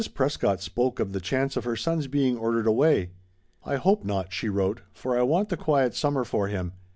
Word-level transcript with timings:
Prescott 0.15 0.59
spoke 0.61 0.99
of 0.99 1.13
the 1.13 1.19
chance 1.19 1.55
of 1.55 1.63
her 1.63 1.75
son's 1.75 2.07
being 2.07 2.35
ordered 2.35 2.65
away. 2.65 3.11
"I 3.63 3.75
hope 3.75 4.03
not," 4.03 4.33
she 4.33 4.49
wrote, 4.49 4.81
"for 4.91 5.15
I 5.15 5.21
want 5.21 5.49
the 5.49 5.57
quiet 5.57 5.93
summer 5.93 6.23
for 6.23 6.47
him. 6.47 6.73